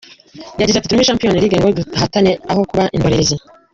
Yagize 0.59 0.75
ati 0.77 0.85
“Turi 0.89 0.97
muri 0.97 1.09
champions 1.09 1.35
league 1.41 1.59
ngo 1.59 1.69
duhatana 1.89 2.31
aho 2.51 2.61
kuba 2.69 2.83
indorerezi. 2.95 3.35